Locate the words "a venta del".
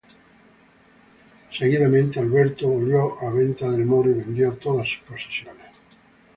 3.21-3.85